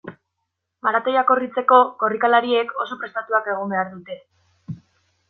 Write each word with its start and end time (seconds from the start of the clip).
Maratoia 0.85 1.23
korritzeko, 1.31 1.77
korrikalariek 2.03 2.73
oso 2.85 2.97
prestatuak 3.03 3.51
egon 3.55 3.75
behar 3.77 3.93
dute. 3.93 4.19